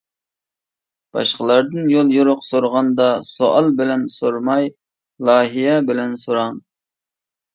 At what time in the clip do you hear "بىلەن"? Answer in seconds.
3.81-4.07, 5.91-6.17